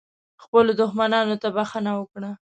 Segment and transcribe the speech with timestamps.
[0.43, 2.31] خپلو دښمنانو ته بښنه وکړه.